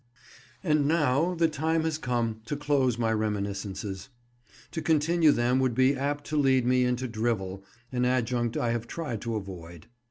And 0.63 0.87
now 0.87 1.35
the 1.35 1.47
time 1.47 1.83
has 1.83 1.99
come 1.99 2.41
to 2.47 2.55
close 2.55 2.97
my 2.97 3.13
reminiscences. 3.13 4.09
To 4.71 4.81
continue 4.81 5.31
them 5.31 5.59
would 5.59 5.75
be 5.75 5.95
apt 5.95 6.25
to 6.29 6.37
lead 6.37 6.65
me 6.65 6.85
into 6.85 7.07
drivel, 7.07 7.63
an 7.91 8.03
adjunct 8.03 8.57
I 8.57 8.71
have 8.71 8.87
tried 8.87 9.21
to 9.21 9.35
avoid. 9.35 9.85